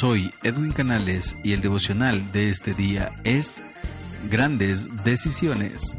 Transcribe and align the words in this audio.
Soy 0.00 0.32
Edwin 0.42 0.72
Canales 0.72 1.36
y 1.44 1.52
el 1.52 1.60
devocional 1.60 2.32
de 2.32 2.48
este 2.48 2.72
día 2.72 3.20
es 3.22 3.60
Grandes 4.30 4.88
Decisiones. 5.04 5.94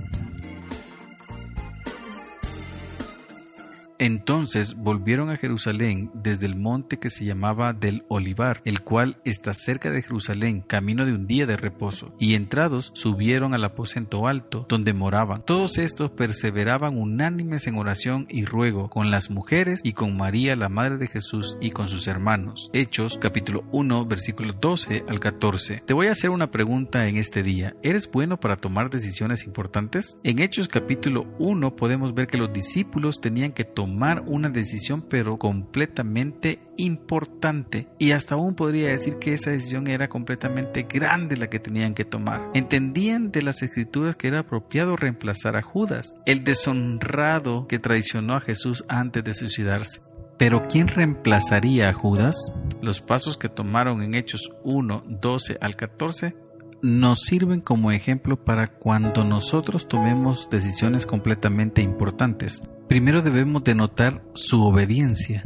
Entonces 4.02 4.74
volvieron 4.74 5.30
a 5.30 5.38
Jerusalén 5.38 6.10
desde 6.16 6.48
el 6.48 6.56
monte 6.56 6.98
que 6.98 7.12
se 7.12 7.24
llamaba 7.24 7.72
del 7.72 8.04
Olivar, 8.08 8.64
el 8.66 8.82
cual 8.82 9.18
está 9.26 9.54
cerca 9.54 9.92
de 9.92 10.02
Jerusalén, 10.02 10.62
camino 10.62 11.06
de 11.06 11.14
un 11.14 11.28
día 11.28 11.46
de 11.46 11.56
reposo. 11.56 12.12
Y 12.18 12.34
entrados 12.34 12.90
subieron 12.96 13.54
al 13.54 13.64
aposento 13.64 14.28
alto, 14.28 14.66
donde 14.68 14.94
moraban. 14.94 15.44
Todos 15.46 15.78
estos 15.78 16.10
perseveraban 16.10 16.98
unánimes 16.98 17.68
en 17.68 17.76
oración 17.76 18.26
y 18.28 18.44
ruego 18.46 18.90
con 18.90 19.12
las 19.12 19.30
mujeres 19.30 19.82
y 19.84 19.94
con 19.94 20.18
María, 20.18 20.56
la 20.56 20.68
madre 20.68 20.98
de 20.98 21.06
Jesús, 21.06 21.58
y 21.62 21.70
con 21.70 21.88
sus 21.88 22.08
hermanos. 22.08 22.72
Hechos 22.74 23.20
capítulo 23.22 23.66
1, 23.72 24.08
versículo 24.08 24.54
12 24.54 25.06
al 25.08 25.20
14. 25.20 25.84
Te 25.86 25.94
voy 25.94 26.08
a 26.08 26.14
hacer 26.14 26.32
una 26.32 26.50
pregunta 26.50 27.08
en 27.08 27.18
este 27.18 27.44
día. 27.44 27.76
¿Eres 27.84 28.10
bueno 28.10 28.40
para 28.40 28.58
tomar 28.58 28.90
decisiones 28.90 29.46
importantes? 29.46 30.20
En 30.24 30.40
Hechos 30.40 30.68
capítulo 30.68 31.28
1 31.38 31.76
podemos 31.76 32.16
ver 32.16 32.26
que 32.26 32.40
los 32.40 32.52
discípulos 32.52 33.22
tenían 33.22 33.52
que 33.52 33.64
tomar 33.64 33.91
tomar 33.92 34.24
una 34.26 34.50
decisión 34.50 35.02
pero 35.02 35.38
completamente 35.38 36.60
importante 36.78 37.90
y 38.00 38.14
hasta 38.14 38.36
aún 38.36 38.56
podría 38.56 38.88
decir 38.88 39.18
que 39.18 39.34
esa 39.34 39.52
decisión 39.52 39.90
era 39.90 40.08
completamente 40.08 40.84
grande 40.84 41.36
la 41.36 41.50
que 41.50 41.60
tenían 41.60 41.94
que 41.94 42.06
tomar. 42.06 42.50
Entendían 42.54 43.32
de 43.32 43.42
las 43.42 43.62
escrituras 43.62 44.16
que 44.16 44.30
era 44.30 44.40
apropiado 44.40 44.96
reemplazar 44.96 45.58
a 45.58 45.62
Judas, 45.62 46.16
el 46.26 46.46
deshonrado 46.46 47.68
que 47.68 47.80
traicionó 47.80 48.36
a 48.36 48.40
Jesús 48.40 48.86
antes 48.88 49.26
de 49.26 49.34
suicidarse. 49.34 50.00
Pero 50.38 50.68
¿quién 50.70 50.88
reemplazaría 50.88 51.90
a 51.90 51.94
Judas? 51.94 52.38
Los 52.82 53.02
pasos 53.02 53.36
que 53.36 53.50
tomaron 53.50 54.02
en 54.02 54.16
Hechos 54.16 54.50
1, 54.64 55.04
12 55.06 55.58
al 55.60 55.76
14 55.76 56.34
nos 56.82 57.22
sirven 57.22 57.62
como 57.62 57.92
ejemplo 57.92 58.44
para 58.44 58.68
cuando 58.68 59.24
nosotros 59.24 59.88
tomemos 59.88 60.50
decisiones 60.50 61.06
completamente 61.06 61.82
importantes. 61.82 62.62
Primero 62.88 63.22
debemos 63.22 63.64
denotar 63.64 64.24
su 64.34 64.64
obediencia. 64.64 65.44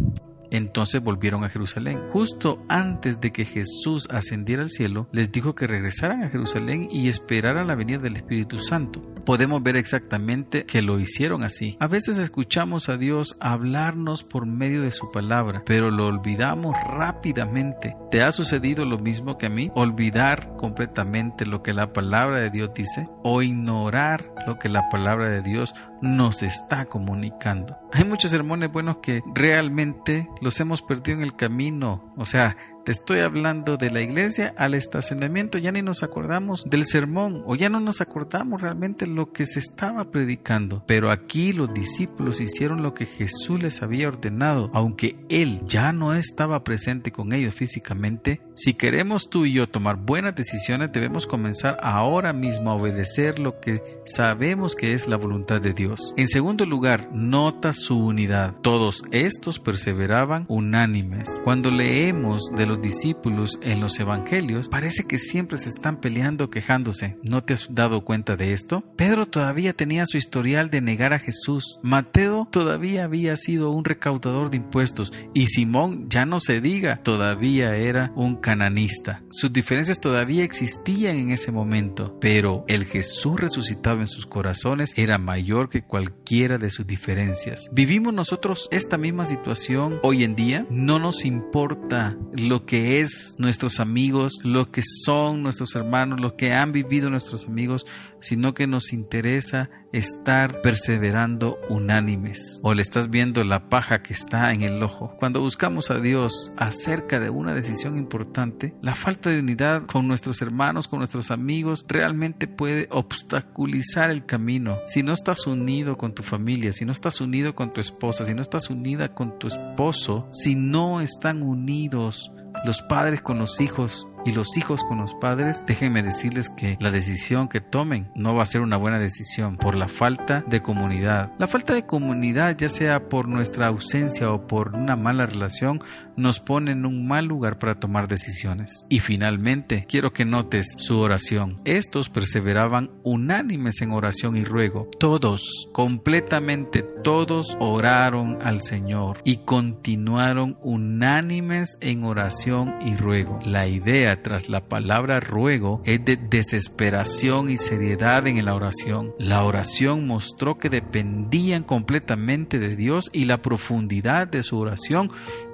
Entonces 0.55 1.03
volvieron 1.03 1.43
a 1.43 1.49
Jerusalén. 1.49 1.99
Justo 2.11 2.63
antes 2.69 3.19
de 3.19 3.33
que 3.33 3.43
Jesús 3.43 4.07
ascendiera 4.09 4.61
al 4.61 4.69
cielo, 4.69 5.09
les 5.11 5.31
dijo 5.31 5.53
que 5.53 5.67
regresaran 5.67 6.23
a 6.23 6.29
Jerusalén 6.29 6.87
y 6.89 7.09
esperaran 7.09 7.67
la 7.67 7.75
venida 7.75 7.97
del 7.97 8.15
Espíritu 8.15 8.59
Santo. 8.59 9.01
Podemos 9.25 9.61
ver 9.61 9.75
exactamente 9.75 10.65
que 10.65 10.81
lo 10.81 10.99
hicieron 10.99 11.43
así. 11.43 11.75
A 11.81 11.87
veces 11.87 12.17
escuchamos 12.17 12.87
a 12.87 12.97
Dios 12.97 13.35
hablarnos 13.41 14.23
por 14.23 14.45
medio 14.45 14.81
de 14.81 14.91
su 14.91 15.11
palabra, 15.11 15.63
pero 15.65 15.91
lo 15.91 16.07
olvidamos 16.07 16.75
rápidamente. 16.87 17.97
¿Te 18.09 18.23
ha 18.23 18.31
sucedido 18.31 18.85
lo 18.85 18.97
mismo 18.97 19.37
que 19.37 19.47
a 19.47 19.49
mí? 19.49 19.71
Olvidar 19.75 20.55
completamente 20.55 21.45
lo 21.45 21.63
que 21.63 21.73
la 21.73 21.91
palabra 21.91 22.39
de 22.39 22.49
Dios 22.49 22.71
dice 22.73 23.09
o 23.23 23.41
ignorar 23.41 24.31
lo 24.47 24.57
que 24.57 24.69
la 24.69 24.87
palabra 24.89 25.29
de 25.29 25.41
Dios 25.41 25.73
nos 26.01 26.43
está 26.43 26.85
comunicando. 26.85 27.77
Hay 27.93 28.03
muchos 28.03 28.31
sermones 28.31 28.71
buenos 28.71 28.97
que 28.97 29.21
realmente 29.33 30.29
los 30.41 30.59
hemos 30.59 30.81
perdido 30.81 31.17
en 31.17 31.23
el 31.23 31.35
camino. 31.35 32.13
O 32.17 32.25
sea, 32.25 32.57
te 32.85 32.91
estoy 32.91 33.19
hablando 33.19 33.77
de 33.77 33.89
la 33.89 34.01
iglesia 34.01 34.53
al 34.57 34.75
estacionamiento, 34.75 35.57
ya 35.57 35.71
ni 35.71 35.81
nos 35.81 36.03
acordamos 36.03 36.63
del 36.69 36.85
sermón 36.85 37.41
o 37.47 37.55
ya 37.55 37.67
no 37.67 37.79
nos 37.79 37.99
acordamos 37.99 38.61
realmente 38.61 39.07
lo 39.07 39.31
que 39.31 39.47
se 39.47 39.57
estaba 39.57 40.11
predicando. 40.11 40.83
Pero 40.85 41.09
aquí 41.09 41.51
los 41.51 41.73
discípulos 41.73 42.39
hicieron 42.39 42.83
lo 42.83 42.93
que 42.93 43.07
Jesús 43.07 43.59
les 43.59 43.81
había 43.81 44.07
ordenado, 44.07 44.69
aunque 44.71 45.15
Él 45.29 45.61
ya 45.65 45.91
no 45.93 46.13
estaba 46.13 46.63
presente 46.63 47.11
con 47.11 47.33
ellos 47.33 47.55
físicamente. 47.55 48.41
Si 48.53 48.75
queremos 48.75 49.31
tú 49.31 49.45
y 49.45 49.53
yo 49.53 49.67
tomar 49.67 49.95
buenas 49.97 50.35
decisiones, 50.35 50.91
debemos 50.91 51.25
comenzar 51.25 51.79
ahora 51.81 52.33
mismo 52.33 52.69
a 52.69 52.75
obedecer 52.75 53.39
lo 53.39 53.59
que 53.59 53.81
sabemos 54.05 54.75
que 54.75 54.93
es 54.93 55.07
la 55.07 55.17
voluntad 55.17 55.59
de 55.59 55.73
Dios. 55.73 56.13
En 56.17 56.27
segundo 56.27 56.67
lugar, 56.67 57.09
nota 57.11 57.73
su 57.73 57.97
unidad. 57.97 58.53
Todos 58.61 59.01
estos 59.09 59.59
perseveraban 59.59 60.45
unánimes. 60.49 61.41
Cuando 61.43 61.71
leemos 61.71 62.51
de 62.55 62.67
los 62.67 62.74
discípulos 62.81 63.59
en 63.61 63.79
los 63.79 63.99
evangelios 63.99 64.69
parece 64.69 65.03
que 65.03 65.17
siempre 65.17 65.57
se 65.57 65.69
están 65.69 65.99
peleando 65.99 66.49
quejándose. 66.49 67.17
¿No 67.23 67.41
te 67.41 67.53
has 67.53 67.67
dado 67.71 68.03
cuenta 68.03 68.35
de 68.35 68.53
esto? 68.53 68.83
Pedro 68.95 69.25
todavía 69.27 69.73
tenía 69.73 70.05
su 70.05 70.17
historial 70.17 70.69
de 70.69 70.81
negar 70.81 71.13
a 71.13 71.19
Jesús. 71.19 71.79
Mateo 71.81 72.47
todavía 72.51 73.03
había 73.03 73.37
sido 73.37 73.71
un 73.71 73.85
recaudador 73.85 74.49
de 74.49 74.57
impuestos 74.57 75.13
y 75.33 75.47
Simón, 75.47 76.07
ya 76.09 76.25
no 76.25 76.39
se 76.39 76.61
diga, 76.61 77.01
todavía 77.03 77.75
era 77.75 78.11
un 78.15 78.35
cananista. 78.37 79.23
Sus 79.29 79.51
diferencias 79.51 79.99
todavía 79.99 80.43
existían 80.43 81.17
en 81.17 81.31
ese 81.31 81.51
momento, 81.51 82.17
pero 82.19 82.63
el 82.67 82.85
Jesús 82.85 83.39
resucitado 83.39 83.99
en 83.99 84.07
sus 84.07 84.25
corazones 84.25 84.93
era 84.95 85.17
mayor 85.17 85.69
que 85.69 85.83
cualquiera 85.83 86.57
de 86.57 86.69
sus 86.69 86.85
diferencias. 86.87 87.69
¿Vivimos 87.71 88.13
nosotros 88.13 88.67
esta 88.71 88.97
misma 88.97 89.25
situación 89.25 89.99
hoy 90.03 90.23
en 90.23 90.35
día? 90.35 90.65
No 90.69 90.99
nos 90.99 91.25
importa 91.25 92.17
lo 92.65 92.67
que 92.67 92.99
es 92.99 93.35
nuestros 93.37 93.79
amigos, 93.79 94.39
lo 94.41 94.71
que 94.71 94.81
son 94.81 95.43
nuestros 95.43 95.75
hermanos, 95.75 96.19
lo 96.19 96.35
que 96.35 96.51
han 96.51 96.71
vivido 96.71 97.11
nuestros 97.11 97.45
amigos, 97.45 97.85
sino 98.25 98.55
que 98.55 98.65
nos 98.65 98.91
interesa 98.91 99.69
estar 99.93 100.61
perseverando 100.61 101.59
unánimes. 101.69 102.59
O 102.63 102.73
le 102.73 102.81
estás 102.81 103.11
viendo 103.11 103.43
la 103.43 103.69
paja 103.69 104.01
que 104.01 104.13
está 104.13 104.51
en 104.51 104.63
el 104.63 104.81
ojo. 104.81 105.15
Cuando 105.19 105.41
buscamos 105.41 105.91
a 105.91 105.99
Dios 105.99 106.51
acerca 106.57 107.19
de 107.19 107.29
una 107.29 107.53
decisión 107.53 107.97
importante, 107.97 108.73
la 108.81 108.95
falta 108.95 109.29
de 109.29 109.39
unidad 109.39 109.85
con 109.85 110.07
nuestros 110.07 110.41
hermanos, 110.41 110.87
con 110.87 110.99
nuestros 110.99 111.29
amigos, 111.29 111.85
realmente 111.87 112.47
puede 112.47 112.87
obstaculizar 112.89 114.09
el 114.09 114.25
camino. 114.25 114.79
Si 114.85 115.03
no 115.03 115.13
estás 115.13 115.45
unido 115.45 115.95
con 115.95 116.15
tu 116.15 116.23
familia, 116.23 116.71
si 116.71 116.83
no 116.83 116.91
estás 116.91 117.21
unido 117.21 117.53
con 117.53 117.73
tu 117.73 117.79
esposa, 117.79 118.25
si 118.25 118.33
no 118.33 118.41
estás 118.41 118.71
unida 118.71 119.13
con 119.13 119.37
tu 119.37 119.45
esposo, 119.47 120.27
si 120.31 120.55
no 120.55 120.99
están 120.99 121.43
unidos 121.43 122.31
los 122.65 122.81
padres 122.81 123.21
con 123.21 123.37
los 123.37 123.61
hijos 123.61 124.07
y 124.25 124.31
los 124.31 124.57
hijos 124.57 124.83
con 124.83 124.97
los 124.97 125.13
padres, 125.13 125.63
déjenme 125.67 126.03
decirles 126.03 126.49
que 126.49 126.77
la 126.79 126.91
decisión 126.91 127.47
que 127.47 127.61
tomen 127.61 128.09
no 128.15 128.35
va 128.35 128.43
a 128.43 128.47
ser 128.47 128.61
una 128.61 128.77
buena 128.77 128.99
decisión 128.99 129.55
por 129.55 129.75
la 129.75 129.87
falta 129.87 130.43
de 130.47 130.61
comunidad. 130.61 131.31
La 131.37 131.47
falta 131.47 131.73
de 131.75 131.85
comunidad, 131.85 132.57
ya 132.57 132.69
sea 132.69 133.07
por 133.07 133.27
nuestra 133.27 133.67
ausencia 133.67 134.31
o 134.31 134.47
por 134.47 134.75
una 134.75 134.95
mala 134.95 135.25
relación, 135.27 135.81
nos 136.17 136.39
pone 136.39 136.71
en 136.71 136.85
un 136.85 137.07
mal 137.07 137.25
lugar 137.25 137.59
para 137.59 137.79
tomar 137.79 138.07
decisiones. 138.07 138.85
Y 138.89 138.99
finalmente, 138.99 139.85
quiero 139.87 140.13
que 140.13 140.25
notes 140.25 140.73
su 140.77 140.99
oración. 140.99 141.61
Estos 141.65 142.09
perseveraban 142.09 142.91
unánimes 143.03 143.81
en 143.81 143.91
oración 143.91 144.35
y 144.35 144.43
ruego. 144.43 144.89
Todos, 144.99 145.69
completamente 145.71 146.83
todos 147.03 147.57
oraron 147.59 148.39
al 148.41 148.61
Señor 148.61 149.21
y 149.23 149.37
continuaron 149.37 150.57
unánimes 150.61 151.77
en 151.81 152.03
oración 152.03 152.75
y 152.81 152.95
ruego. 152.95 153.39
La 153.45 153.67
idea 153.67 154.21
tras 154.21 154.49
la 154.49 154.67
palabra 154.67 155.19
ruego 155.19 155.81
es 155.85 156.03
de 156.03 156.17
desesperación 156.17 157.49
y 157.49 157.57
seriedad 157.57 158.25
en 158.27 158.43
la 158.45 158.55
oración. 158.55 159.13
La 159.19 159.43
oración 159.43 160.07
mostró 160.07 160.57
que 160.57 160.69
dependían 160.69 161.63
completamente 161.63 162.59
de 162.59 162.75
Dios 162.75 163.09
y 163.13 163.25
la 163.25 163.41
profundidad 163.41 164.27
de 164.27 164.43
su 164.43 164.57
oración 164.57 165.09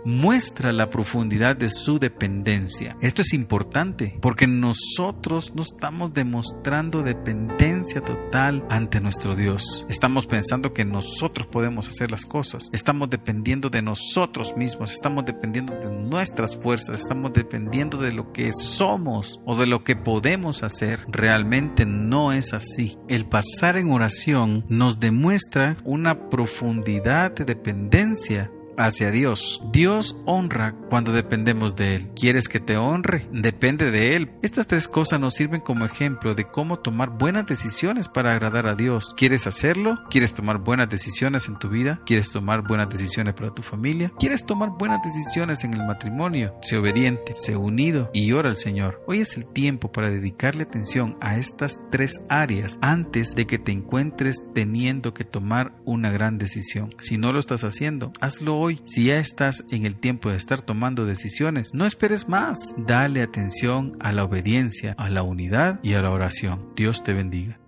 muestra 0.06 0.72
la 0.72 0.90
profundidad 0.90 1.56
de 1.56 1.70
su 1.70 2.00
dependencia. 2.00 2.96
Esto 3.02 3.22
es 3.22 3.34
importante 3.34 4.18
porque 4.22 4.48
nosotros 4.48 5.54
no 5.56 5.62
estamos 5.62 6.14
demostrando 6.14 7.04
dependencia 7.04 8.02
total 8.02 8.66
ante 8.70 9.02
nuestro 9.02 9.36
Dios. 9.36 9.86
Estamos 9.90 10.28
pensando 10.28 10.74
que 10.74 10.86
nosotros 10.86 11.48
podemos 11.48 11.88
hacer 11.88 12.12
las 12.12 12.26
cosas. 12.26 12.70
Estamos 12.72 13.10
dependiendo 13.10 13.70
de 13.70 13.82
nosotros 13.82 14.56
mismos. 14.56 14.92
Estamos 14.92 15.26
dependiendo 15.26 15.74
de 15.76 15.92
nuestras 15.92 16.58
fuerzas. 16.58 16.98
Estamos 16.98 17.34
dependiendo 17.34 17.98
de 17.98 18.12
lo 18.12 18.32
que 18.32 18.52
somos 18.54 19.40
o 19.46 19.56
de 19.56 19.68
lo 19.68 19.84
que 19.84 19.96
podemos 19.96 20.64
hacer. 20.64 21.06
Realmente 21.08 21.86
no 21.86 22.32
es 22.32 22.54
así. 22.54 22.98
El 23.08 23.28
pasar 23.28 23.78
en 23.78 23.92
oración 23.92 24.66
nos 24.68 25.00
demuestra 25.00 25.78
una 25.84 26.30
profundidad 26.30 27.32
de 27.34 27.46
dependencia 27.46 28.52
hacia 28.86 29.12
Dios. 29.12 29.62
Dios 29.72 30.16
honra 30.26 30.76
cuando 30.90 31.14
dependemos 31.14 31.76
de 31.76 31.96
Él. 31.96 32.10
¿Quieres 32.16 32.48
que 32.48 32.60
te 32.60 32.78
honre? 32.78 33.28
Depende 33.32 33.92
de 33.92 34.16
Él. 34.16 34.32
Estas 34.42 34.68
tres 34.68 34.88
cosas 34.88 35.20
nos 35.20 35.36
sirven 35.36 35.62
como 35.62 35.86
ejemplo 35.86 36.36
de 36.36 36.46
cómo 36.46 36.80
tomar 36.80 37.18
buenas 37.18 37.46
decisiones 37.46 38.08
para 38.08 38.32
agradar 38.32 38.68
a 38.68 38.76
Dios. 38.76 39.14
¿Quieres 39.18 39.48
hacerlo? 39.48 40.00
¿Quieres 40.10 40.34
tomar 40.34 40.60
buenas 40.60 40.90
decisiones 40.90 41.48
en 41.48 41.60
tu 41.60 41.70
vida? 41.70 42.02
¿Quieres 42.06 42.32
tomar 42.32 42.62
buenas 42.62 42.90
decisiones 42.90 43.34
para 43.34 43.54
tu 43.54 43.62
familia? 43.62 44.12
¿Quieres 44.20 44.46
tomar 44.46 44.70
buenas 44.78 45.02
decisiones 45.04 45.64
en 45.64 45.74
el 45.74 45.86
matrimonio? 45.86 46.56
Sé 46.62 46.78
obediente, 46.78 47.34
sé 47.36 47.56
unido 47.56 48.10
y 48.14 48.32
ora 48.32 48.50
al 48.50 48.58
Señor. 48.58 49.04
Hoy 49.08 49.22
es 49.22 49.38
el 49.38 49.46
tiempo 49.46 49.92
para 49.92 50.10
dedicarle 50.10 50.64
atención 50.64 51.18
a 51.22 51.38
estas 51.38 51.80
tres 51.92 52.20
áreas 52.30 52.78
antes 52.82 53.36
de 53.36 53.46
que 53.46 53.60
te 53.60 53.72
encuentres 53.72 54.44
teniendo 54.54 55.14
que 55.14 55.26
tomar 55.26 55.74
una 55.86 56.12
gran 56.12 56.38
decisión. 56.38 56.90
Si 57.00 57.18
no 57.18 57.32
lo 57.32 57.40
estás 57.40 57.64
haciendo, 57.64 58.12
hazlo 58.20 58.58
hoy 58.58 58.71
hoy. 58.72 58.82
Si 58.86 59.06
ya 59.06 59.18
estás 59.18 59.64
en 59.72 59.86
el 59.86 59.96
tiempo 59.96 60.30
de 60.30 60.38
estar 60.38 60.62
tomando 60.62 61.06
decisiones, 61.06 61.74
no 61.74 61.86
esperes 61.86 62.28
más. 62.28 62.74
Dale 62.78 63.22
atención 63.22 63.98
a 64.00 64.12
la 64.12 64.24
obediencia, 64.24 64.96
a 64.98 65.10
la 65.10 65.24
unidad 65.24 65.80
y 65.84 65.94
a 65.94 66.02
la 66.02 66.12
oración. 66.12 66.74
Dios 66.76 67.04
te 67.04 67.14
bendiga. 67.14 67.61